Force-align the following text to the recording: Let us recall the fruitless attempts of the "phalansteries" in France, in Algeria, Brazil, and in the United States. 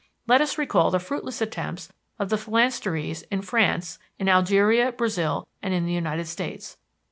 Let 0.25 0.41
us 0.41 0.57
recall 0.57 0.89
the 0.89 0.97
fruitless 0.97 1.41
attempts 1.41 1.93
of 2.17 2.29
the 2.29 2.35
"phalansteries" 2.35 3.21
in 3.29 3.43
France, 3.43 3.99
in 4.17 4.27
Algeria, 4.27 4.91
Brazil, 4.91 5.47
and 5.61 5.75
in 5.75 5.85
the 5.85 5.93
United 5.93 6.25
States. 6.27 6.77